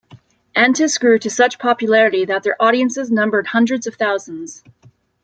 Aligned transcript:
Antis 0.55 0.97
grew 0.97 1.19
to 1.19 1.29
such 1.29 1.59
popularity 1.59 2.25
that 2.25 2.41
their 2.41 2.59
audiences 2.59 3.11
numbered 3.11 3.45
hundreds 3.45 3.85
of 3.85 3.93
thousands. 3.93 4.63